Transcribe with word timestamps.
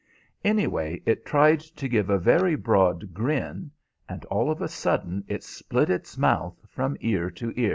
Anyway, 0.43 0.99
it 1.05 1.23
tried 1.27 1.59
to 1.59 1.87
give 1.87 2.09
a 2.09 2.17
very 2.17 2.55
broad 2.55 3.13
grin, 3.13 3.69
and 4.09 4.25
all 4.25 4.49
of 4.49 4.59
a 4.59 4.67
sudden 4.67 5.23
it 5.27 5.43
split 5.43 5.91
its 5.91 6.17
mouth 6.17 6.57
from 6.67 6.97
ear 7.01 7.29
to 7.29 7.53
ear." 7.55 7.69